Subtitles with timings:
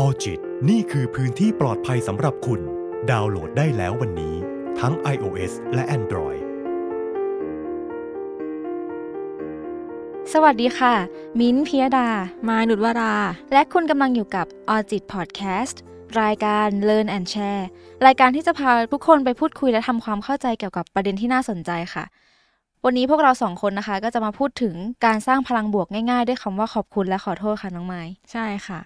[0.00, 0.40] ออจิต
[0.70, 2.60] นี่คือพื้นที่ปลอดภัยสำหรับคุณ
[3.10, 4.34] ดาวน์โหลดได้แล้ววันนี้
[4.80, 6.40] ทั้ง iOS และ Android
[10.32, 10.94] สวัสดีค่ะ
[11.40, 12.08] มิ้นท์พิยดา
[12.48, 13.16] มานุดวรา
[13.52, 15.80] และคุณกำลังอยู่กับออจิตพอดแคสต์
[16.22, 17.64] รายการ Learn and Share
[18.06, 22.04] รายการที่จะพาทุกคนไปพูดคุยและทำความเข้าใจเกี่ยวกับประเด็นที่น่าสนใจค่ะ
[22.84, 24.74] วันนี้พวกเราสองคนนะคะ ก็จะมาพูดถึง
[25.04, 28.02] การสร้างพลังบวกง่ายๆ ด้วยคำว่าขอบคุณและขอโทษค่ะน้องไม้
[28.32, 28.80] ใช่ค่ะ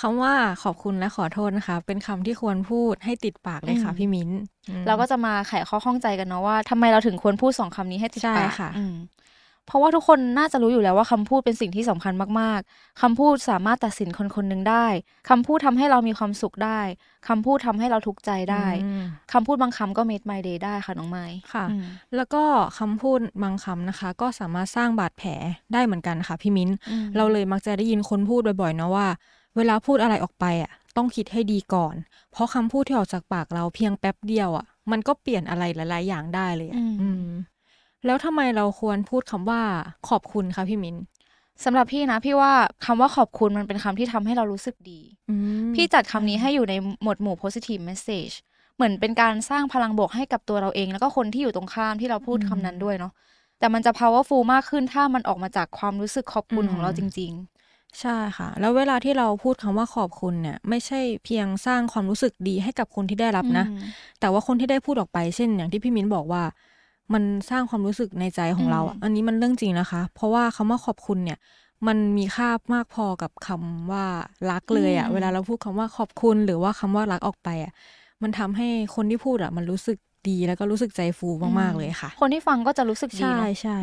[0.00, 4.30] คำว่าขอบคุณและขอโทษนะคะ เป็นคำที่ควรพูดให้ติดปากเลยค่ะอืมพี่มิ้น
[4.68, 8.96] อืมเราก็จะมาไขข้อข้องใจกันเนาะว่าทำไมเราถึงควรพูดสองคำนี้ให้ติดใช่ปากค่ะอืม
[9.66, 14.86] เพราะว่าทุกคนน่าจะรู้อยู่แล้วว่าคำพูดเป็นสิ่งที่สำคัญมากๆคำพูดสามารถตัดสินคนคนหนึ่งได้
[15.28, 16.80] คำพูดทำให้เรามีความสุขได้
[17.28, 21.84] คำพูดทำให้เราทุกข์ใจได้อืมคำพูดบางคำก็ made my day ได้ค่ะน้องไม้ค่ะอืม
[22.16, 22.42] แล้วก็
[22.78, 25.30] คำพูดบางคำนะคะ ก็สามารถสร้างบาดแผล
[25.72, 29.06] ได้เหมือนกันค่ะพี่มิ้นอืมเราเลยมักจะได้ยินคนพูดบ่อยๆเนาะว่า
[29.56, 31.94] เวลาพูดอะไรออกไปอะ ต้องคิดให้ดีก่อน
[32.32, 37.26] เพราะคำพูดที่ออกจากปากเราเพียงแป๊บเดียวอะ มันก็เปลี่ยนอะไรหลาย ๆ อย่างได้เลยอะอืมอืม
[38.06, 39.60] แล้วทำไมเราควรพูดคำว่า
[40.08, 40.96] ขอบคุณคะพี่มิ้น
[41.64, 42.52] สำหรับพี่นะ พี่ว่า
[42.86, 45.34] คำว่าขอบคุณมันเป็นคำที่ทำให้เรารู้สึกดีอื
[45.70, 48.34] มพี่จัดคำนี้ให้อยู่ในหมวดหมู่ positive message
[48.76, 53.12] เหมือนเป็นการสร้างพลังบวกให้กับตัวเราเอง แล้วก็คนที่อยู่ตรงข้ามที่เราพูดคำนั้นด้วยเนาะ
[53.58, 57.32] แต่มันจะ powerful มากขึ้นถ้ามันออกมาจากความรู้สึกขอบคุณของเราจริง
[58.00, 63.88] ใช่ค่ะ แล้วเวลาที่เราพูดคำว่าขอบคุณเนี่ย ไม่ใช่เพียงสร้างความรู้สึกดีให้กับคนที่ได้รับนะอืม
[64.20, 66.42] แต่ว่าคนที่ได้พูดออกไปเช่น อย่างที่พี่มิ้นบอกว่า
[67.12, 71.38] มันสร้างความรู้สึกในใจของเราอะอืมอันนี้มันเรื่องจริงนะคะ เพราะว่าคำว่าขอบคุณเนี่ย
[71.86, 74.04] มันมีค่ามากพอกับคำว่า
[74.50, 77.72] รักเลยอะเวลาเราพูดคำว่าขอบคุณ หรือว่าคำว่ารักออกไปอะ
[78.22, 79.98] มันทำให้คนที่พูดอะมันรู้สึก
[80.28, 81.28] ดีแล้วก็รู้สึกใจฟู
[81.60, 83.76] มากๆเลยค่ะ คนที่ฟังก็จะรู้สึกดีใช่เนาะใช่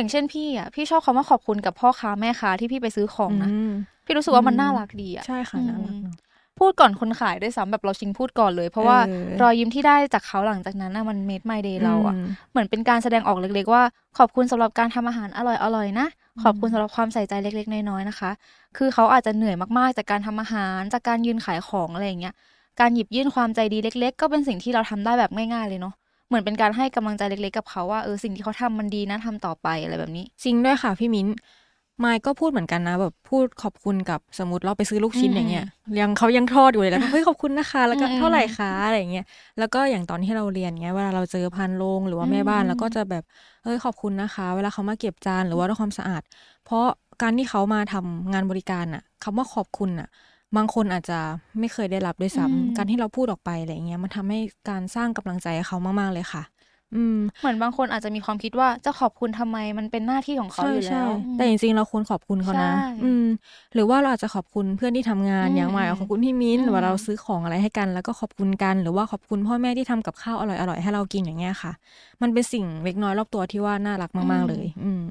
[0.00, 3.72] อืมอย่างเช่นพี่อะพี่ชอบคำว่าขอบคุณกับพ่อค้าแม่ค้าที่พี่ไปซื้อของนะอืม
[4.06, 6.16] พี่รู้สึกว่ามันอืมน่ารักดีอะใช่ค่ะอืมน่ารักเนอะ
[6.58, 13.82] พูดก่อนคนขายด้วยซ้ำแบบเราชิงพูดก่อนเลย เพราะว่าเออรอยยิ้มที่ได้จากเขาหลังจากนั้นน่ะมัน made my day เราอะมเหมือนเป็นการแสดงออกเล็ก ๆ ว่า
[14.18, 15.40] ขอบคุณสำหรับการทำอาหารอ
[15.76, 16.06] ร่อยๆนะ
[16.42, 18.30] ขอบคุณสำหรับความใส่ใจเล็ก ๆ น้อยๆนะคะ
[18.76, 22.34] คือเขาอาจจะเหนื่อยมากๆจากการทำอาหาร จากการยืนขายของอะไรอย่างเงี้ย
[22.80, 25.94] การหยิบยื่นความใจดีเล็ก ๆ ก็เป็นสิ่งที่เราทำได้แบบง่ายๆเลยเนาะ
[26.30, 31.28] เหมือนเป็นการให้กำลังใจเล็กๆกับเขาว่าเออสิ่งที่เขาทำมันดีนะทำต่อไปอะไรแบบนี้จริงด้วยค่ะพี่มิ้น
[32.04, 35.62] มายก็พูดเหมือนกันนะแบบพูดขอบคุณกับสมมติเราไปซื้อลูกชิ้นอืมอย่างเงี้ย
[35.98, 39.24] ยังเขายังทอดอยู่เลยแล้วก็เฮ้ยขอบคุณนะคะ แล้วก็อืมเท่าไหร่คะอะไรอย่างเงี้ย
[39.58, 43.22] แล้วก็อย่างตอนที่เราเรียนเงี้ยเวลาเราเจอพันโรงหรือว่าแม่บ้านอืมแล้วก็จะแบบ
[43.62, 46.22] เฮ้ยขอบคุณนะคะ เวลาเขามาเก็บจานหรือว่าทำความสะอาด
[46.62, 46.80] เพราะ
[47.20, 50.08] การที่เขามาทำงานบริการอะคำว่าขอบคุณอะ
[50.56, 51.18] บางคนอาจจะ
[51.58, 54.38] ไม่เคยได้รับด้วยซ้ำอืมการที่เราพูดออกไปอะไรอย่างเงี้ยมันทำให้
[54.70, 56.42] การสร้างกำลังใจให้เขามากๆเลยค่ะ
[56.94, 63.26] อืม เหมือนบางคนอาจจะมีความคิดว่าจะขอบคุณทำไมมันเป็นหน้าที่ของเขาอยู่แล้วแต่จริงๆเราควรขอบคุณเขานะใช่อืม
[63.74, 71.72] หรือว่าเราอาจจะขอบคุณเพื่อนที่ทำงานอืมอย่างหมายขอบคุณพี่มิ้นอืมหรือว่าเราซื้อของอะไรให้กัน แล้วก็ขอบคุณกัน หรือว่าขอบคุณพ่อแม่ที่ทำกับข้าวอร่อยๆให้เรากินอย่างเงี้ยค่ะ
[72.22, 75.04] มันเป็นสิ่งเล็กน้อยรอบตัวที่ว่าน่ารักมากๆเลย อืม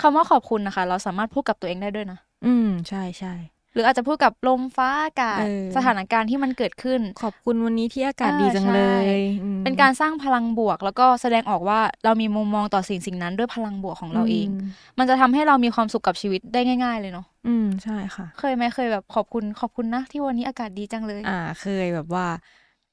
[0.00, 3.32] คำว่าขอบคุณนะคะ เราสามารถพูดกับตัวเองได้ด้วยนะอืม ใช่ใช่
[3.76, 22.26] หรืออาจจะพูดกับลมฟ้าอากาศเออสถานการณ์ที่มันเกิดขึ้น ขอบคุณวันนี้ที่อากาศอ่าดีจังเลใช่ยอืมเป็นการสร้างพลังบวก แล้วก็แสดงออกว่าเรามีมุมมองต่อสิ่งสิ่งนั้นด้วยพลังบวกของเราเองมมันจะทำให้เรามีความสุขกับชีวิตได้ง่าย ๆ เลยเนาะอืมใช่ค่ะ เคยไหมเคยแบบขอบคุณขอบคุณนะที่วันนี้อากาศดีจังเลย อ่า เคยแบบว่า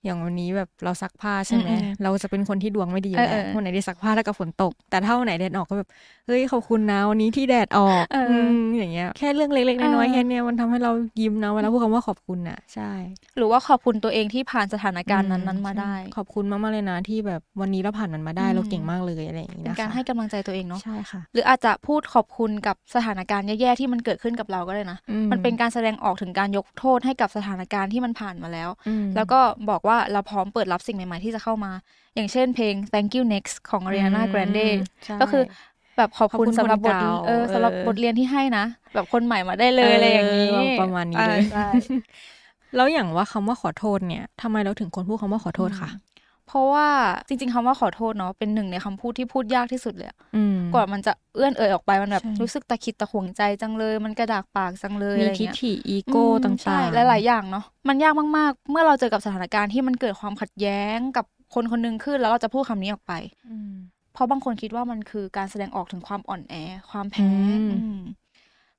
[0.05, 5.89] อย่างวันนี้แบบเราซักผ้าใช่ไหมอืมอืมเราจะเป็นคนที่ดวงไม่ดีอยู่เออแล้วเออวันไหนที่ซักผ้าแล้วก็ฝนตก แต่ถ้าวันไหนแดดออกก็แบบ
[6.27, 12.91] เฮ้ยขอบคุณนะวันนี้ที่แดดออกเอออืมอย่างเงี้ยแค่เรื่องเล็กๆน้อยๆเออแค่เนี้ยมันทำให้เรายิ้มนะเวลาพูดคำว่าขอบคุณอะใช่
[13.37, 31.71] หรือว่าขอบคุณตัวเองที่ผ่านสถานการณ์นั้นๆมาใช่ได้ ขอบคุณมากๆเลยนะที่แบบวันนี้เราผ่านมันมาได้อืมเราเก่งมากเลยอะไรอย่างงี้เป็นนะคะการให้กำลังใจตัวเองเนาะใช่ค่ะ หรืออาจจะพูดขอบคุณกับสถานการณ์แย่ๆที่มันเกิดขึ้นกับเราก็ได้นะอืมันเป็นการแสดงออกถึงการยกโทษให้กับสถานการณ์ที่มันผ่านมาแล้วอืมแล้วก็บอกว่าเราพร้อมเปิดรับสิ่งใหม่ๆที่จะเข้ามา
[32.15, 34.67] อย่างเช่นเพลง Thank You Next ของ Ariana อืม Grande
[35.05, 35.43] ใช่ก็คือ
[35.97, 41.65] แบบขอบคุณขอบคุณสำหรับบทคนเก่าเออสำหรับเออบทเรียนที่ให้นะ แบบคนใหม่มาได้เลยอะไรอย่างนี้เออประมาณนี้เลยอ่ใช่
[42.75, 45.89] แล้วอย่างว่าคำว่าขอโทษเนี่ยทำไมเราถึงควรพูดคำว่าขอโทษค่ะ
[46.47, 46.87] เพราะว่า
[47.27, 63.13] จริง ๆคำว่าขอโทษเนาะเป็นหนึ่งในคำพูดที่พูดยากที่สุดเลยอะอืมกว่ามันจะเอื้อนเอ่ยออกไปมันแบบใช่รู้สึกตะขิดตะขวงใจจังเลย มันกระดากปากจังเลยมีอะไรทิเงี้ยฐิอีโก้อืมต่ใช่างๆหลายๆอย่างเนาะมันยากมากๆ เมื่อเราเจอกับสถานการณ์ที่มันเกิดความขัดแย้งกับคนคนหนึงขึ้นแล้วเราจะพูดคำนี้ออกไป
[63.49, 63.73] อืม
[64.13, 66.55] เพราะบางคนคิดว่ามันคือการแสดงออกถึงความอ่อนแอ
[66.91, 67.99] ความแพ้อืมอืม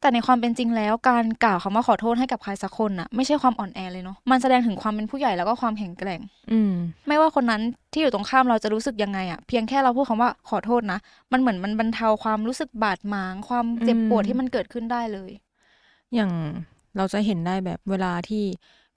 [0.04, 6.20] แต่ในความเป็นจริงแล้ว การกล่าวคำว่าขอโทษให้กับใครสักคนน่ะไม่ใช่ความอ่อนแอเลยเนาะมันแสดงถึงความเป็นผู้ใหญ่แล้วก็ความแข็งแกร่ง
[6.52, 6.72] อืม
[7.08, 7.62] ไม่ว่าคนนั้น
[7.92, 10.98] ที่อยู่ตรงข้ามเราจะรู้สึกยังไงอะเพียงแค่เราพูดคำว่าขอโทษนะ
[11.32, 15.30] มันเหมือนมันบรรเทาความรู้สึกบาดหมาง ความเจ็บปวดอืมที่มันเกิดขึ้นได้เลย
[16.14, 16.30] อย่าง
[16.96, 18.44] เราจะเห็นได้แบบเวลาที่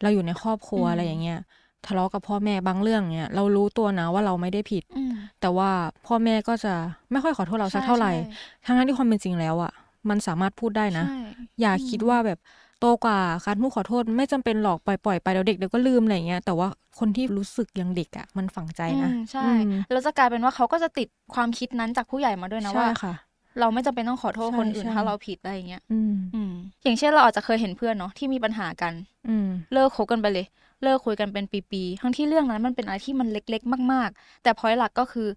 [0.02, 1.40] เราอยู่ในครอบครัวอืมอะไรอย่างเงี้ย
[1.86, 5.70] ทะเลาะกับพ่อแม่บางเรื่องเนี้ยเรารู้ตัวนะว่าเราไม่ได้ผิดอืมแต่ว่า
[6.08, 6.74] พ่อแม่ก็จะ
[7.12, 8.32] ไม่ค่อยขอโทษเราสักเท่าไหร่ใช่
[8.66, 9.72] ทั้งนั้นที่ความเป็นจริงแล้วอะ
[10.10, 11.16] มันสามารถพูดได้นะใช่
[11.62, 12.40] อย่าอืมคิดว่าแบบ
[12.80, 16.68] โตกว่าการพูดขอโทษไม่จำเป็นหรอกปล่อยปล่อยๆไปเดี๋ยวเด็กเดี๋ยวก็ลืมอะไรอย่างเงี้ยแต่ว่า
[17.00, 23.14] คนที่รู้สึกยังเด็กอะมันฝังใจนะอืมใช่อืมแล้วจะกลายเป็นว่าเขาก็จะติดความคิดนั้นจากผู้ใหญ่มาด้วยนะใช่ว่าค่ะ
[23.60, 28.94] เราไม่จำเป็นต้องขอโทษใช่คนอื่นใช่ถ้าเราผิดอะไรอย่างเงี้ยอืมอืมอย่างเช่นเราอาจจะเคยเห็นเพื่อนเนาะที่มีปัญหากัน
[29.28, 30.46] อืมเลิกคบกันไปเลย
[30.84, 35.28] เลิกคุยกันเป็นปีๆทั้งที่เรื่องนั้นมันเป็นอะไรที่มันเล็กๆ มาก ๆ แต่พอยหลักก็คือ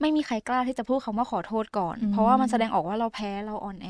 [0.00, 3.88] ไม่มีใครกล้าที่จะพูดคำว่าขอโทษก่อนอืมเพราะว่ามันแสดงออกว่าเราแพ้เราอ่อนแอ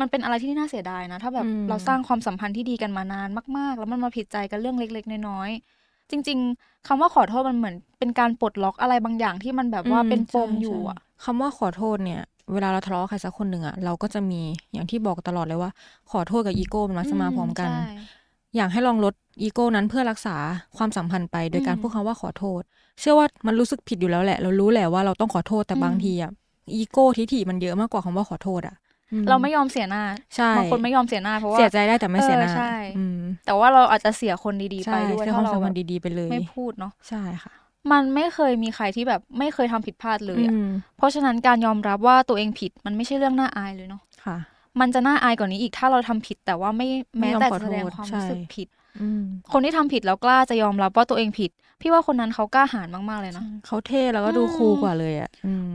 [0.00, 3.28] มันเป็นอะไรที่น่าเสียดายนะ ถ้าแบบอืมเราสร้างความสัมพันธ์ที่ดีกันมานาน
[3.58, 12.20] มาก ๆ แล้วมันมาผิดใจกันเรื่องเล็ก ๆ น้อยๆจริง ๆคำว่าขอโทษมันเหมือน เป็นการปลดล็อกอะไรบางอย่างที่มันแบบว่าเป็นปมใช่อยู่ใช่อะคำว่าขอโทษเนี่ย
[12.52, 14.40] เวลาเราทะเลาะกับใครสักคนหนึ่งอะเราก็จะมี
[14.72, 15.70] อย่างที่บอกตลอดเลยว่า
[16.10, 17.78] ขอโทษกับอีโก้มันมักจะมาพร้อมกันใช่
[18.56, 20.36] อยากให้ลองลดอีโก้นั้นเพื่อรักษา
[20.76, 22.62] ความสัมพันธ์ไปโดยการอืมพูดคำว่าขอโทษ
[23.00, 26.30] เชื่อว่ามันรู้สึกผิดอยู่แล้วแหละ เรารู้แหละว่าเราต้องขอโทษแต่อืมบางทีอะ
[26.74, 28.85] อีโก้ทิฐิมันเยอะมากกว่าคำว่าขอโทษอะอื
[29.28, 30.02] เราไม่ยอมเสียหน้า
[30.36, 37.52] ใช่บางคนไม่ยอมเสียหน้าเพราะว่าเสียใจได้แต่ไม่เสียหน้าเออใช่อืมแต่ว่าเราอาจจะเสียคนดีๆใช่ไปด้วยเสียคามถ้าวเราสัมแบพันบธ์ดีๆไปเลยไม่พูดเนาะใช่ค่ะ
[37.92, 44.36] มันไม่เคยมีใครที่แบบไม่เคยทำผิดพลาดเลยอะอืมเพราะฉะนั้นการยอมรับว่าตัวเองผิดมันไม่ใช่เรื่องน่าอายเลยเนาะค่ะ
[44.80, 46.88] มันจะน่าอายกว่านี้อีกถ้าเราทำผิดแต่ว่าไม่
[47.18, 48.68] ไม่แม้ยอมแต่ขอโทษแสดงความใช่รู้สึกผิด
[49.02, 49.22] อืม
[49.52, 51.50] คนที่ทำผิดแล้วกล้าจะยอมรับว่าตัวเองผิด
[51.80, 55.70] พี่ว่าคนนั้นเขากล้าหาญมากๆเลยนะเขาเท่แล้วก็ดูอืมคูลกว่าเลยอะอืม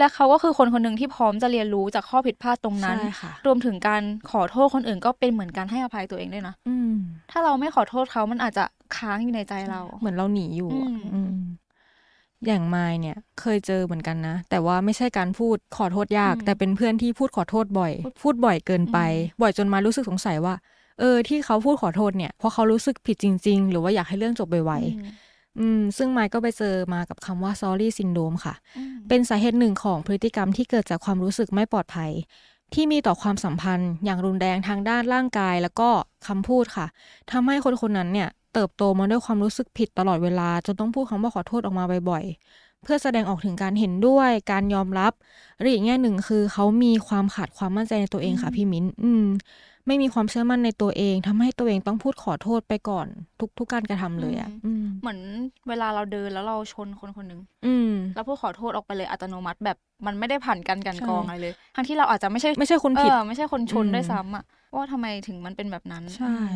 [0.00, 6.92] และเขาก็คือคนคนหนึ่งที่พร้อมจะเรียนรู้จากข้อผิดพลาดตรงนั้นใช่ค่ะรวมถึงการขอโทษคนอื่นก็เป็นเหมือนการให้อภัยตัวเองด้วยนะอืม
[7.30, 8.64] ถ้าเราไม่ขอโทษเขามันอาจจะ
[8.96, 11.44] ค้างอยู่ในใจเรา เหมือนเราหนีอยู่อะอืมอืม
[12.46, 17.92] อย่างมายเนี่ย เคยเจอเหมือนกันนะ แต่ว่าไม่ใช่การพูดขอโทษยาก แต่เป็นเพื่อนที่พูดขอโทษบ่อย
[18.22, 18.98] พูดบ่อยเกินไป
[19.42, 20.54] บ่อยจนมารู้สึกสงสัยว่า
[20.98, 32.10] เออ ที่เขาพูดขอโทษเนี่ยเพราะเขารู้สึกผิดจริง ๆ หรือว่าอยากให้เรื่องจบไวอืมๆ อืมซึ่งมายก็ไปเจอมากับคำว่า sorry syndrome ค่ะอืมเป็นสาเหตุหนึ่งของพฤติกรรมที่เกิดจากความรู้สึกไม่ปลอดภัย
[32.74, 35.88] ที่มีต่อความสัมพันธ์ อย่างรุนแรงทางด้านร่างกายแล้วก็
[36.26, 36.86] คำพูดค่ะ
[37.30, 45.12] ทำให้คนคนนั้นเนี่ยเติบโตมาด้วยความรู้สึกผิดตลอดเวลาจนต้องพูดคำว่าขอโทษออกมาบ่อยๆ เพื่อแสดงออกถึงการเห็นด้วยการยอมรับ
[45.58, 49.24] หรืออีกแง่หนึ่งคือเขามีความขาดความมั่นใจในตัวเองค่ะอืมพี่มิ้นอืม
[49.86, 53.06] ไม่มีความเชื่อมั่นในตัวเองทำให้ตัวเองต้องพูดขอโทษไปก่อน
[53.40, 55.18] ทุกทุกการกระทำเลยอะอืมเหมือน
[55.68, 64.44] เวลาเราเดินแล้วเราชนคนคนหนึ่งอืมเราพูดขอโทษออกไปเลยอัตโนมัติแบบมันไม่ได้ผ่านการกลันใช่กรองอะไรเลย ทั้งที่เราอาจจะไม่ใช่ไม่ใช่คนผิดเออไม่ใช่คนชนอืมด้วยซ้ำอะ
[64.74, 66.52] ว่าทำไมถึงมันเป็นแบบนั้นใช่อืม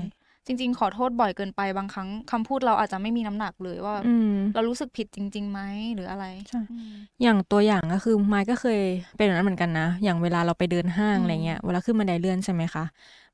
[0.46, 5.60] จริง ๆ ขอโทษบ่อยเกินไปบางครั้งคำพูดเราอาจจะไม่มีน้ำหนักเลยว่าอืมเรารู้สึกผิดจริงๆไหม
[5.94, 6.90] หรืออะไรใช่อืม
[7.22, 8.80] อย่างตัวอย่างก็คือไมค์ก็เคย
[9.16, 12.84] เป็นแบบนั้นเหมือนกันนะ อย่างเวลาเราไปเดินห้างอืมอะไรเงี้ยเวลาขึ้นบันไดเลื่อนใช่ไหมคะ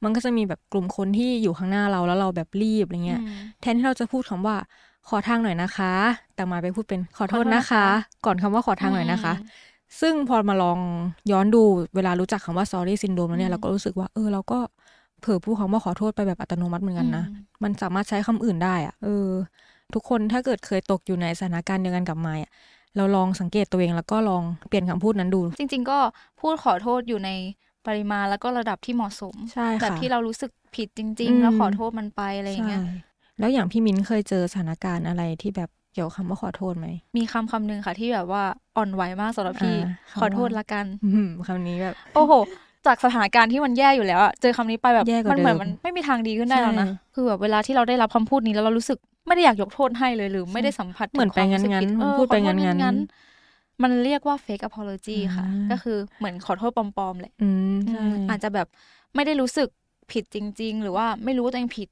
[0.03, 4.57] มันก็จะมีแบบกลุ่มคนที่อยู่ข้างหน้าเราแล้วเราแบบรีบอะไรเงี้ยอืมแทนที่เราจะพูดคำว่า
[5.09, 5.93] ขอทางหน่อยนะคะ
[6.35, 7.85] แต่มายไปพูดเป็นขอโทษขอโทษนะนะคะคะ
[8.25, 9.45] ก่อนคำว่าขอทางหน่อยนะคะอืม
[10.01, 10.79] ซึ่งพอมาลอง
[11.31, 11.63] ย้อนดู
[11.97, 14.59] เวลารู้จักคำว่า sorry syndrome แล้วเนี่อืยมเราก็รู้สึกว่าเออเราก็
[15.21, 19.29] เผลอพูดคำว่าขอโทษไปแบบอัตโนมัติเหมือนกันนะอืมมันสามารถใช้คำอื่นได้อะเออ
[19.95, 22.51] ทุกคนถ้าเกิดเคยตกอยู่ในสถานการณ์เดียวกันกับมายอะ
[22.97, 25.99] เราลองสังเกตตัวเองแล้วก็ลองเปลี่ยนคำพูดนั้นดู จริง ๆ ก็
[26.41, 27.31] พูดขอโทษอยู่ใน
[27.87, 32.93] ปริมาณแล้วก็ระดับที่เหมาะสมใช่ค่ะแบบที่เรารู้สึกผิดจริงอืๆมแล้วขอโทษมันไปอะไรอย่างเงี้ยใช่
[33.39, 38.43] แล้วอย่างพี่มิ้นเคยเจอสถานการณ์อะไรที่แบบเกี่ยวกับคำว่าขอโทษไหม มีคำคำหนึ่งค่ะที่แบบว่า
[38.77, 42.33] อ่อนไหวมากสำหรับพี่อ่าคำว่าขอโทษละกันอืมคำนี้แบบ โอ้โห
[42.87, 58.67] จากสถานการณ์ที่มันแย่อยู่แล้วอะเจอคำนี้ไปแบบแย่กว่ามันเหมือนเดิมมันไม่มีทางดีขึ้นได้แล้วนะใช่คือแบบเวลาที่เราได้รับคำพูดนี้แล้วเรารู้สึกไม่ได้อยากยกโทษให้เลยหรือไม่ได้สัมผัสถึเหมือนไปควารู้สึกงั้นๆผิเออพูดไปขอโทษงั้นๆๆมันเรียกว่า fake apology ค่ะอ่าก็คือเหมือนขอโทษปลอมๆแหละอืมใช่อาจจะแบบ
[59.15, 59.69] ไม่ได้รู้สึก
[60.13, 61.89] ผิดจริง ๆ หรือว่าไม่รู้ว่าตัวเองผิด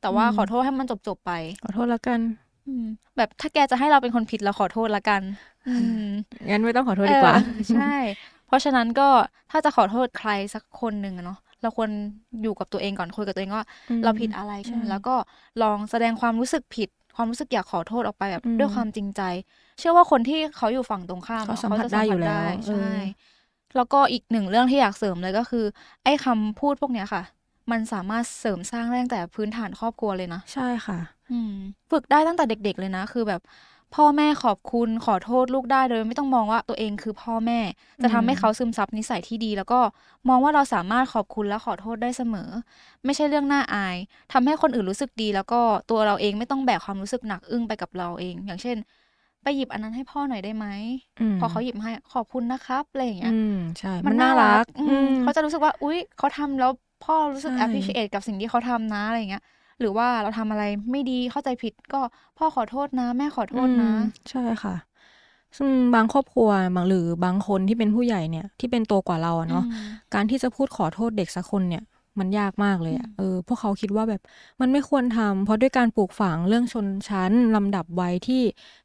[0.00, 1.32] แต่ว่าอืมขอโทษให้มันจบๆไป
[1.64, 2.20] ขอโทษแล้วกัน
[2.68, 5.22] อืมแบบถ้าแกจะให้เราเป็นคนผิดเราขอโทษละกัน
[5.68, 5.74] อื
[6.06, 6.08] ม
[6.50, 7.94] งั้นไม่ต้องขอโทษดีกว่าเออใช่
[8.30, 9.08] เพ ราะฉะนั้นก็
[9.50, 11.90] ถ้าจะขอโทษใครสักคนหนึ่งอะเนาะเราควร
[12.42, 15.14] อยู่กับตัวเองก่อนคุยกับตัวเองว่าอืมเราผิดอะไรใช่ไหมใช่แล้วก็
[15.62, 19.22] ลองแสดงความรู้สึกผิด ความรู้สึกอยากขอโทษออกไปแบบอืมด้วยความจริงใจ
[19.78, 22.32] เชื่อว่าคนที่เขาอยู่ฝั่งตรงข้ามอะเขาสัมผัสได้อยู่แล้ว
[22.68, 22.98] ใช่เออ
[23.76, 25.64] แล้วก็อีกหนึ่งเรื่องที่อยากเสริมเลยก็คือ
[26.04, 27.22] ไอ้คำพูดพวกเนี้ยค่ะ
[27.70, 30.98] มันสามารถเสริมสร้างได้ตั้งแต่พื้นฐานครอบครัวเลยนะ ใช่ค่ะ
[31.32, 31.54] อืม
[31.90, 33.40] ฝึกได้ตั้งแต่เด็ก ๆ เลยนะ คือแบบ
[33.94, 37.60] พ่อแม่ขอบคุณขอโทษลูกได้โดยไม่ต้องมองว่าตัวเองคือพ่อแม่
[38.02, 39.80] จะทำให้อืมเขาซึมซับนิสัยที่ดี แล้วก็
[40.28, 42.50] มองว่าเราสามารถขอบคุณและขอโทษได้เสมอ
[43.04, 43.96] ไม่ใช่เรื่องน่าอาย
[44.32, 48.76] ทำให้คนอื่นรู้สึกดี แล้วก็ตัวเราเองไม่ต้องแบกความรู้สึกหนักอึ้งไปกับเราเอง อย่างเช่น
[49.42, 50.66] ไปหยิบอันนั้นให้พ่อหน่อยได้ไหม
[51.34, 56.70] มพอเขาหยิบให้ขอบคุณนะครับอะไรอย่างเงี้ยอืมใช่มัมันนน่ารักอือืมมเขาจะรู้สึกว่า อุ๊ยเขาทำแล้ว
[57.00, 59.42] พ่อรู้สึกใช่ appreciate กับสิ่งที่เขาทำนะอะไรเงี้ย
[59.82, 62.00] หรือว่าเราทำอะไรไม่ดีเข้าใจผิดก็
[62.36, 64.74] พ่อขอโทษนะ แม่ขอโทษนะอืมใช่ค่ะ
[65.56, 71.82] ซึ่งบางครอบครัวบางหรือบางคนที่เป็นผู้ใหญ่เนี่ย ที่เป็นโตกว่าเราอะเนาะอืมการที่จะพูดขอโทษเด็กสักคนเนี่ย
[72.20, 74.20] มันยากมากเลยอะอืมเออพวกเขาคิดว่าแบบ
[74.60, 78.42] มันไม่ควรทำเพราะด้วยการปลูกฝังเรื่องชนชั้นลำดับวัยที่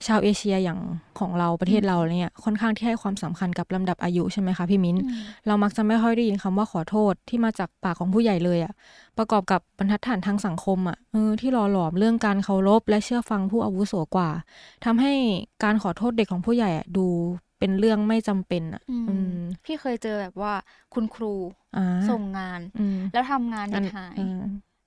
[0.08, 0.80] ชาวเอเชียอย่าง
[1.20, 8.74] ของเราประเทศเราเนี่ยค่อนข้างที่ให้ความสำคัญกับลำดับอายุใช่ไหมคะพี่มิ้นอืมเรามักจะไม่ค่อยได้ยินคำว่าขอโทษที่มาจากปากของผู้ใหญ่เลยอะ
[9.18, 14.30] ประกอบกับบรรทัดฐานทางสังคมอะเออที่หล่อหลอมเรื่องการเคารพและเชื่อฟังผู้อาวุโสกว่า
[14.86, 15.14] ทำให้
[15.64, 17.08] การขอโทษเด็กของผู้ใหญ่อะดู
[17.60, 19.32] เป็นเรื่องไม่จำเป็นอะอืมอืม
[19.66, 20.54] พี่เคยเจอแบบว่า
[20.94, 21.34] คุณครู
[21.76, 24.40] อ่าส่งงานอืมแล้วทำงานเด็กหายอืม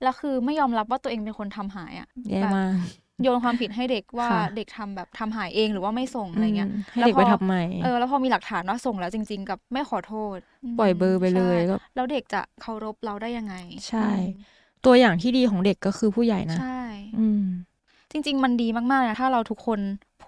[0.03, 2.75] แล้วคือไม่ยอมรับว่าตัวเองเป็นคนทำหายอะแย่แบบมาก
[3.23, 10.37] โยนความผิดให้เด็กว่าค่ะเด็กทำแบบทำหายเองหรือว่าไม่ส่งอะไรเงี้ยมให้เด็กไปทำใหม่เออแล้วพอมีหลักฐานว่าส่งแล้วจริง ๆ กับไม่ขอโทษ
[10.73, 13.55] มปล่อยเบอร์ไปเลยใช่ก็แล้วเด็กจะเคารพเราได้ยังไง
[13.89, 14.23] ใช่อืม
[14.85, 16.81] ตัวอย่างที่ดีของเด็กก็คือผู้ใหญ่นะใช่
[17.19, 17.43] อืม
[18.11, 19.79] จริง ๆ มันดีมากๆนะถ้าเราทุกคน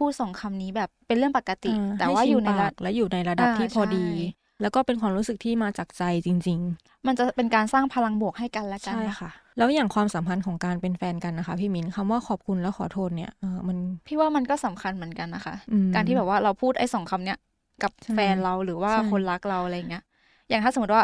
[0.03, 17.37] พูดสองคำนี้แบบเป็นเรื่องปกติอ่าแต่ให้ว่าชิอยู่ในปาระกและอยู่ในระดับอ่าที่พอดีใช่แล้วก็เป็นความรู้สึกที่มาจากใจจริง ๆ มันจะเป็นการสร้างพลังบวกให้กันและกันใช่เนอะค่ะ แล้วอย่างความสัมพันธ์ของการเป็นแฟนกันนะคะ พี่มิ้นคำว่าขอบคุณและขอโทษเนี่ยเออมันพี่ว่ามันก็สำคัญเหมือนกันนะคะอืมการที่แบบว่าเราพูดไอ้สองคำเนี้ย
[17.83, 20.03] กับใช่แฟนเราหรือว่าใช่คนรักเราอะไรเงี้ย
[20.49, 21.03] อย่างถ้าสมมติว่า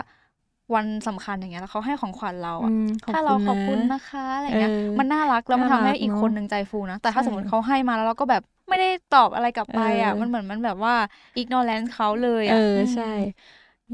[0.76, 10.94] วันสำคัญอย่างเงี้ยแล้วเขาให้ของขวัญเราอะอืมถ้าเราขอบคุณนะนะคะอะไรเงี้ยเออมันน่ารักแล้วมันน่าทำรักให้อีกเนอะคนหนึ่งใจฟูนะแต่ถ้าใช่สมมติเขาให้มาแล้วเราก็แบบ ไม่ได้ตอบอะไรกลับไปอะเออมันเหมือนมันแบบว่า
[11.40, 13.04] ignorance เขาเลยเออะอมใช่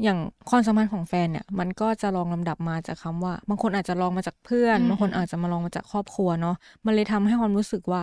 [0.02, 0.18] อย่าง
[0.48, 6.52] ความสัมพันธ์ของแฟนเนี่ย มันก็จะลองลำดับมาจากคำว่า บางคนอาจจะลองมาจากเพื่อนอืมบางคนอาจจะมาลองมาจากครอบครัวเนาะ
[6.86, 8.02] มันเลยทำให้ความรู้สึกว่า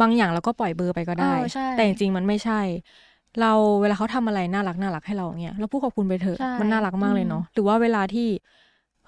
[0.00, 2.60] บางอย่างเราก็ปล่อยเบอร์ไปก็ได้เออใช่แต่จริงๆมันไม่ใช่
[3.40, 8.28] เราเวลาเขาทำอะไรน่ารักน่ารักให้เราเนี่ยเราพูดขอบคุณไปเถอะใช่มันน่ารักมากเลยเนาะหรือว่าเวลาที่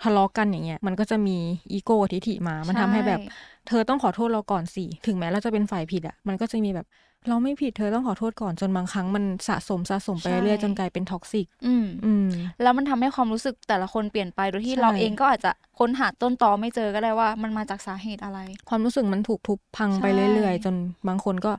[0.02, 1.36] ทะเลาะกันอย่างเงี้ยมันก็จะมี
[1.72, 6.86] อีโก้ทิฐิมา มันทำให้แบบช่ เธอต้องขอโทษเราก่อนสิถึงแม้เราจะเป็นฝ่ายผิดอะ มันก็จะมีแบบ
[7.28, 12.26] เราไม่ผิดเธอต้องขอโทษก่อนจนบางครั้งมันสะสมสะสมไปใช่เรื่อยๆจนกลายเป็น toxic อืมอืม
[12.62, 18.38] แล้วมันทำให้ความรู้สึกแต่ละคนเปลี่ยนไปโดยที่ใช่เราเองก็อาจจะค้นหาต้นตอไม่เจอก็ได้ว่า มันมาจากสาเหตุอะไร
[18.68, 20.74] ความรู้สึกมันถูกทุบพังไปใช่เรื่อยๆ จน
[21.08, 21.52] บางคนก็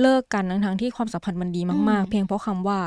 [0.00, 2.78] เลิกกันทั้งๆที่ความสัมพันธ์มันดีมากอืมๆเพียงเพราะคำว่า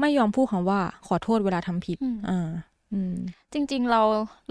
[0.00, 2.48] ไม่ยอมพูดคำว่าขอโทษเวลาทำผิดอืมอ่า
[2.92, 3.14] อืม
[3.52, 4.02] จริง ๆ เรา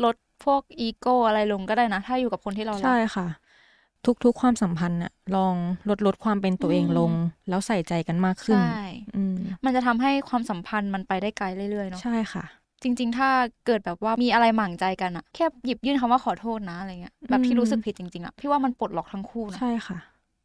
[0.04, 0.16] ลด
[0.46, 3.28] พวกอีโก้อะไรลงก็ได้นะ ถ้าอยู่กับคนที่เรารัก ใช่ค่ะ
[4.06, 5.56] ทุกๆความสัมพันธ์น่ะลอง
[5.90, 7.12] ลดลดความเป็นตัวเองอืมลง
[7.50, 8.82] แล้วใส่ใจกันมากขึ้นใช่
[9.16, 12.44] อืมมันจะทำให้ความสัมพันธ์มันไปได้ไกลเรื่อยๆเนาะใช่ค่ะ
[12.84, 13.30] จริง ๆ ถ้า
[13.66, 19.98] เกิดแบบว่ามีอะไรหมั่งใจกันอะแค่หยิบยื่นคำว่าขอโทษนะอะไรเงี้ยแบบอืที่มรู้สึกผิดจริงๆอะพี่ว่ามันปลดล็อกทั้งคู่นะใช่ค่ะ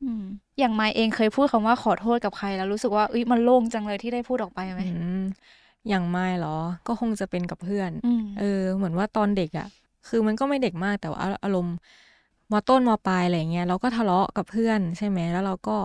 [0.02, 0.24] อืม
[0.58, 5.22] อย่างไมค์เองเคยพูดคำว่าขอโทษกับใครแล้วรู้สึกว่าเอ้ยมันโล่งจังเลยที่ได้พูดออกไปไหมอืม
[5.88, 9.68] อย่างไม่เหรอ ก็คงจะเป็นกับเพื่อนอืมเออ เหมือนว่าตอนเด็กอะ่ะ
[10.08, 11.76] คือมันก็ไม่เด็กมากแต่ว่าอารมณ์
[12.52, 15.76] มต้นมปลายอะไรเงี้ยเราก็ทะเลาะกับเพื่อนใช่ไหมแล้วเราก็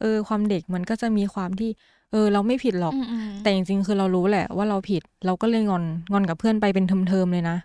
[0.00, 1.70] เออความเด็กมันก็จะมีความที่
[2.10, 7.56] เออ เราไม่ผิดหรอกอืมอืมแต่จริงๆคือเรารู้แหละว่าเราผิด เราก็เลยงอนงอนกับเพื่อนไปเป็นเทอมๆเลยนะ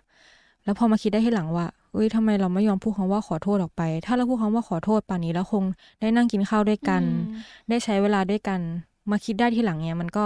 [0.64, 5.64] แล้วพอมาคิดได้ที่หลังว่าเอ้ยทำไมเราไม่ยอมพูดคำว่าขอโทษออกไป ถ้าเราพูดคำว่าขอโทษป่านนี้แล้วคง
[6.00, 7.08] ได้นั่งกินข้าวด้วยกันอื
[7.40, 8.60] มได้ใช้เวลาด้วยกัน
[9.10, 10.24] มาคิดได้ที่หลังเนี่ยมันก็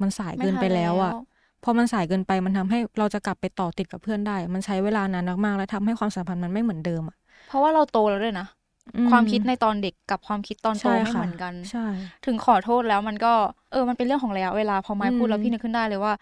[0.00, 7.16] มันสายเกินไปแล้วอะม่ทันพอมันสายเกินไปมันทำให้เราจะกลับไปต่อติดกับเพื่อนได้ มันใช้เวลานานมากๆ แล้วทำให้ความสัมพันธ์มันไม่เหมือนเดิมอะ
[7.52, 8.46] เพราะว่าเราโตแล้วด้วยนะ
[8.96, 11.86] อืความคิดในตอนเด็กกับความคิดตอนโตใช่ไม่ค่ะเหมือนกันใช่
[12.26, 13.32] ถึงขอโทษแล้วมันก็
[13.72, 16.12] เออมันเป็นเรื่องของระยะเวลาพอไม้พูดอืมแล้วพี่นึกขึ้นได้เลยว่า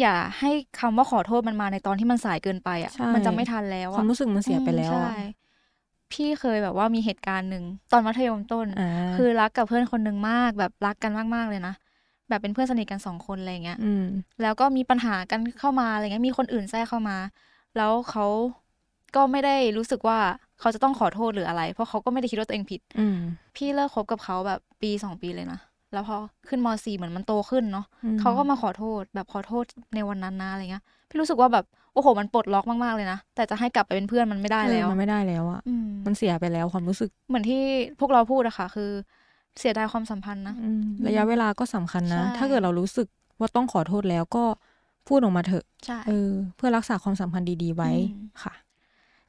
[0.00, 0.50] อย่าให้
[0.80, 5.20] คำว่าขอโทษมันมาในตอนที่มันสายเกินไปอะใช่มันจะไม่ทันแล้วความอะรู้สึกมันเสียไปแล้วอืมอะใช่
[6.12, 11.74] พี่เคยแบบว่ามีเหตุการณ์หนึ่งตอนมัธยมต้นอ่าคือรักกับเพื่อนคนหนึ่งมากแบบรักกันมากๆเลยนะ
[12.28, 14.04] แบบเป็นเพื่อนสนิทกันสองคนอะไรเงี้ยอืม
[14.42, 17.16] แล้วก็มีปัญหากันเข้ามาอะไรเงี้ย มีคนอื่นแทรกเข้ามา
[17.76, 18.26] แล้วเขา
[19.16, 20.18] ก็ไม่ได้รู้สึกว่า
[20.60, 23.18] เขาจะต้องขอโทษหรืออะไร เพราะเขาก็ไม่ได้คิดว่าตัวเองผิด อืม
[23.56, 25.60] พี่เลิกคบกับเขาแบบปีสองปีเลยนะ
[25.92, 26.16] แล้วพอ
[26.48, 29.64] ขึ้นมสี่เหมือนมันโตขึ้นเนาะอืมเขาก็มาขอโทษแบบขอโทษ
[29.94, 31.64] ในวันนั้นนะอะไรเงี้ยพี่รู้สึกว่าแบบ
[31.94, 37.62] โอ้โหมันปลดล็อกมากๆเลยนะแต่จะให้กลับไปเป็นเพื่อนมันไม่ได้แล้วเออมันไม่ได้แล้วอะอืมมันเสียไปแล้วความรู้สึกเหมือนที่
[38.00, 38.90] พวกเราพูดอะค่ะ คือ
[39.58, 43.06] เสียดายความสัมพันธ์นะอืมระยะเวลาก็สำคัญนะใช่ถ้าเกิดเรารู้สึก
[43.38, 44.44] ว่าต้องขอโทษแล้วก็
[45.08, 48.54] พูดออกมาเถอะใช่เออ เพื่อรักษาความสัมพันธ์ดีๆไว้อืมค่ะ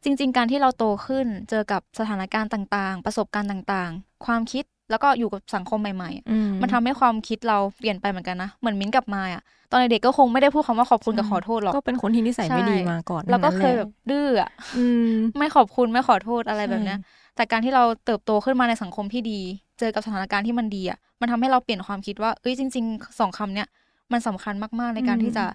[0.03, 16.99] จริง ๆ การที่เราโตขึ้นเจอกับสถานการณ์ต่างๆ ประสบการณ์ต่างๆ ความคิดแล้วก็อยู่กับสังคมใหม่ๆอะอืมันทำให้ความคิดเราเปลี่ยนไปเหมือนกันนะ เหมือนมิ้นท์กับมายอะตอนเด็กๆก็คงไม่ได้พูดคำว่าขอบคุณกับขอโทษหรอก ก็เป็นคนที่นิสัยไม่ดีมาก่อน แล้วก็ทั้งเคนั้นยแหแบละบดื้ออะอืมไม่ขอบคุณไม่ขอโทษอะไรแบบเนี้ย
[17.35, 19.39] แต่การที่เราเติบโตขึ้นมาในสังคมที่ดี
[19.79, 23.67] เจอกับสถานการณ์ที่มันดีอะมันทำให้เราเปลี่ยนความคิดว่า เอ้ยจริงๆสองคำเนี้ย
[24.11, 25.45] มันสำคัญมากๆในการอืมที่จะ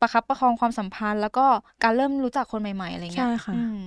[0.00, 1.46] ประคับประคองความสัมพันธ์ แล้วก็
[1.82, 3.80] การเริ่มรู้จักคนใหม่ๆอะไรเงี้ยใช่ค่ะอืม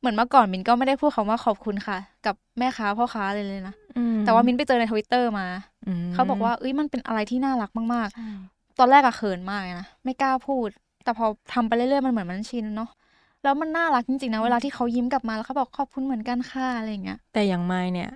[0.00, 5.46] เหมือนเมื่อก่อนมินก็ไม่ได้พูดคำว่าขอบคุณค่ะ กับแม่ค้าพ่อค้าเลยเลยนะอืมแต่ว่ามินไปเจอในทวิตเตอร์มา
[5.86, 10.68] มเขาบอกว่าเอ้ยมันเป็นอะไรที่น่ารักมากใช่ๆตอนแรกอะเขินมากเลยนะไม่กล้าพูด
[11.04, 12.90] แต่พอทำไปเรื่อยๆมันเหมือนมันชินเนาะ
[13.42, 18.10] แล้วมันน่ารักจริงๆนะเวลาที่เขายิ้มกลับมาแล้วเขาบอกขอบคุณเหมือนกันค่ะอะไรอย่างเงี้ยแต่อย่างไมเนี่ย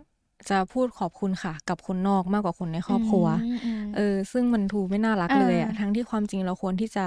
[0.49, 7.07] จะพูดขอบคุณค่ะ กับคนนอกมากกว่าคนในครอบครัวอืมอืม เออ ซึ่งมันทูไม่น่ารักเลยอะอ่าทั้งที่ความจริงเราควรที่จะ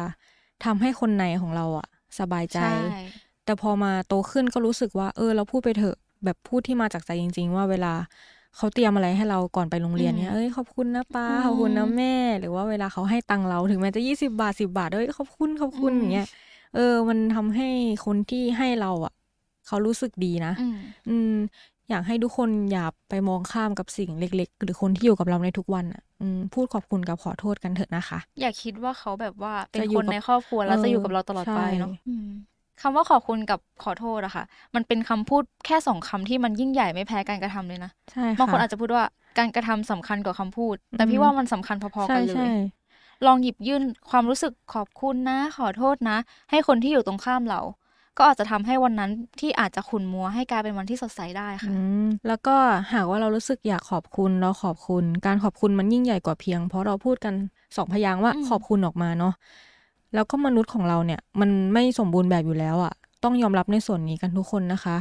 [0.65, 1.87] ทำให้คนในของเราอะ
[2.19, 2.75] สบายใจใช่
[3.45, 7.93] แต่พอมาโตขึ้นก็รู้สึกว่า เออ เราพูดไปเถอะแบบพูดที่มาจากใจจริง ๆ ว่าเวลา
[8.57, 16.27] เขาเตรียมอะไรให้เราก่อนไปโรงเรียนเนี่ยอืมเอ้ยขอบคุณนะป้าอืมขอบคุณนะแม่ หรือว่าเวลาเขาให้ตังค์เราถึงแม้จะยี่สิบาทสิบาทเอ้ยขอบคุณขอบคุณอืมอย่างเงี้ย
[16.75, 17.67] เออ มันทำให้
[18.05, 19.13] คนที่ให้เราอะ
[19.67, 20.53] เขารู้สึกดีนะ
[21.09, 21.33] อืม
[21.89, 32.27] อืมอยากให้ทุกคนอย่าไปมองข้ามกับสิ่งเล็ก ๆ หรือคนที่อยู่กับเราในทุกวันอะอืมพูดขอบคุณกับขอโทษกันเถอะนะคะ อย่าคิดว่าเขาแบบว่าเป็นจะอยู่คนกับในครอบครัวแล้วเออจะอยู่กับเราตลอดไปเนาะใช่อืม
[32.81, 34.43] คำว่าขอบคุณกับขอโทษอะค่ะ
[34.75, 39.03] มันเป็นคำพูดแค่สองคำที่มันยิ่งใหญ่ไม่แพ้การกระทำเลยนะใช่ค่ะบางคนอาจจะพูดว่า
[39.37, 42.47] การกระทำสำคัญกว่าคำพูด แต่อืพี่มว่ามันสำคัญพอๆใช่กันเลยใช่
[43.25, 46.17] ลองหยิบยื่นความรู้สึกขอบคุณนะ ขอโทษนะ
[46.49, 47.61] ให้คนที่อยู่ตรงข้ามเรา
[48.19, 52.55] ก็อาจจะทำให้วันนั้นที่อาจจะขุ่นมัวให้กลายเป็นวันที่สดใสได้ค่ะอืมแล้วก็
[52.93, 57.33] หากว่าเรารู้สึกอยากขอบคุณเราขอบคุณ การขอบคุณมันยิ่งใหญ่กว่าเพียง เพราะเราพูดกัน
[57.77, 59.33] สองพยางค์ว่าอืมขอบคุณออกมาเนาะ
[60.13, 64.97] แล้วก็มนุษย์ของเราเนี่ย มันไม่สมบูรณ์แบบอยู่แล้วอะ่ะ ต้องยอมรับในส่วนนี้กันทุกคนนะคะ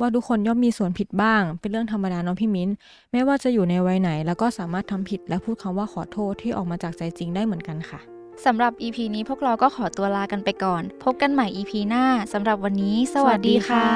[0.00, 2.70] ว่าทุกคนย่อมมีส่วนผิดบ้าง เป็นเรื่องธรรมดาเนาะพี่มิ้น
[3.12, 8.00] ไม่ว่าจะอยู่ในวัยไหน แล้วก็สามารถทำผิดและพูดคำว่าขอโทษที่ออกมาจากใจจริงได้เหมือนกันค่ะ
[8.44, 13.86] สำหรับ EP นี้พวกเราก็ขอตัวลากันไปก่อน พบกันใหม่ EP หน้าสำหรับวันนี้ สวัสดีค่ะ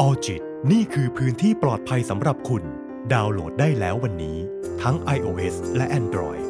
[0.00, 2.62] ออจิตนี่คือพื้นที่ปลอดภัยสำหรับคุณ
[3.12, 4.38] ดาวน์โหลดได้แล้ววันนี้
[4.82, 6.42] ทั้ง iOS และ Android